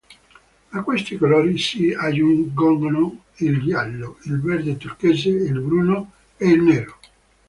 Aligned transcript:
A 0.71 0.81
questi 0.81 1.15
colori 1.15 1.59
si 1.59 1.93
aggiungono 1.93 3.25
il 3.35 3.63
giallo, 3.63 4.17
il 4.23 4.41
verde 4.41 4.75
turchese, 4.75 5.29
il 5.29 5.59
bruno, 5.59 6.13
il 6.37 6.59
nero. 6.63 6.97